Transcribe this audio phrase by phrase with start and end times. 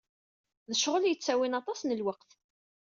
[0.69, 2.31] D ccɣel yettawin aṭas lweqt.